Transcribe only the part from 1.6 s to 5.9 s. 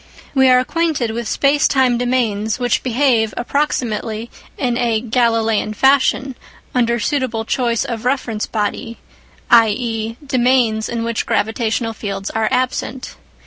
time domains which behave (approximately) in a" Galileian"